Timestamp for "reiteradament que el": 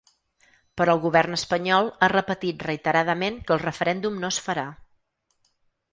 2.69-3.63